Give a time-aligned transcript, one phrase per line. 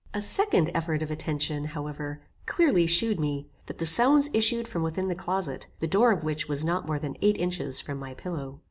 [0.15, 5.09] A second effort of attention, however, clearly shewed me, that the sounds issued from within
[5.09, 8.59] the closet, the door of which was not more than eight inches from my pillow.